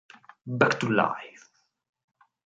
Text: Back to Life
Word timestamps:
Back 0.61 0.79
to 0.79 0.89
Life 0.89 1.45